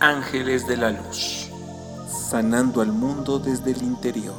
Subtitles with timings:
[0.00, 1.48] Ángeles de la Luz,
[2.28, 4.36] sanando al mundo desde el interior.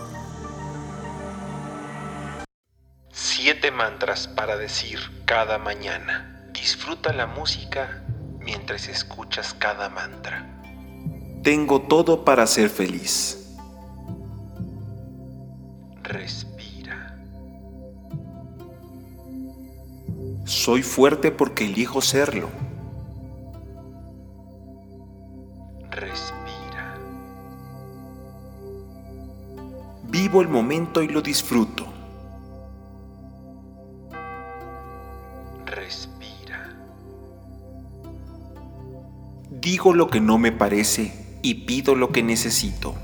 [3.12, 6.48] Siete mantras para decir cada mañana.
[6.54, 8.04] Disfruta la música
[8.40, 10.46] mientras escuchas cada mantra.
[11.42, 13.56] Tengo todo para ser feliz.
[16.04, 17.18] Respira.
[20.46, 22.67] Soy fuerte porque elijo serlo.
[25.92, 26.98] Respira.
[30.04, 31.86] Vivo el momento y lo disfruto.
[35.66, 36.76] Respira.
[39.50, 42.96] Digo lo que no me parece y pido lo que necesito.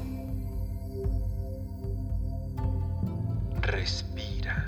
[3.62, 4.66] Respira.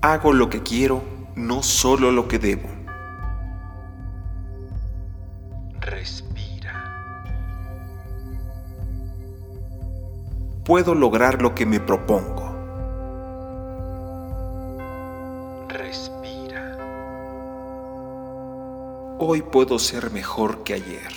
[0.00, 1.02] Hago lo que quiero,
[1.36, 2.81] no solo lo que debo.
[5.82, 6.84] Respira.
[10.64, 12.56] Puedo lograr lo que me propongo.
[15.68, 16.76] Respira.
[19.18, 21.12] Hoy puedo ser mejor que ayer.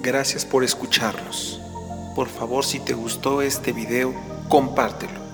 [0.00, 1.60] Gracias por escucharnos.
[2.16, 4.12] Por favor, si te gustó este video,
[4.48, 5.27] compártelo.